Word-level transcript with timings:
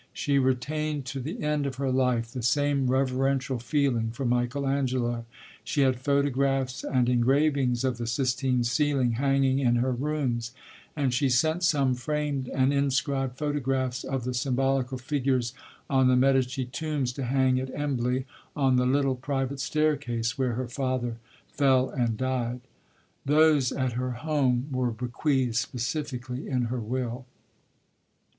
She 0.13 0.39
retained 0.39 1.05
to 1.05 1.19
the 1.19 1.43
end 1.43 1.67
of 1.67 1.75
her 1.75 1.91
life 1.91 2.31
the 2.31 2.41
same 2.41 2.89
reverential 2.89 3.59
feeling 3.59 4.09
for 4.09 4.25
Michael 4.25 4.67
Angelo. 4.67 5.25
She 5.63 5.81
had 5.81 5.99
photographs 6.01 6.83
and 6.83 7.07
engravings 7.07 7.83
of 7.83 7.99
the 7.99 8.07
Sistine 8.07 8.63
ceiling 8.63 9.11
hanging 9.11 9.59
in 9.59 9.75
her 9.75 9.91
rooms, 9.91 10.53
and 10.95 11.13
she 11.13 11.29
sent 11.29 11.61
some 11.61 11.93
framed 11.93 12.49
and 12.49 12.73
inscribed 12.73 13.37
photographs 13.37 14.03
of 14.03 14.23
the 14.23 14.33
symbolical 14.33 14.97
figures 14.97 15.53
on 15.87 16.07
the 16.07 16.15
Medici 16.15 16.65
tombs 16.65 17.13
to 17.13 17.23
hang 17.25 17.59
at 17.59 17.71
Embley 17.75 18.25
on 18.55 18.77
the 18.77 18.87
little 18.87 19.13
private 19.15 19.59
staircase, 19.59 20.35
where 20.35 20.53
her 20.53 20.67
father 20.67 21.17
fell 21.47 21.91
and 21.91 22.17
died. 22.17 22.61
Those 23.23 23.71
at 23.71 23.91
her 23.91 24.13
home 24.13 24.65
were 24.71 24.89
bequeathed 24.89 25.57
specifically 25.57 26.49
in 26.49 26.63
her 26.73 26.79
Will. 26.81 27.27